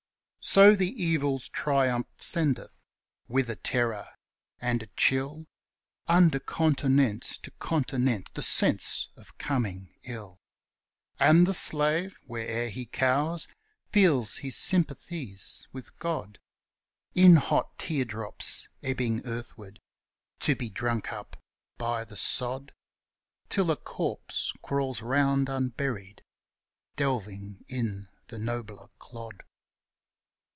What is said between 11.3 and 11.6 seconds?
the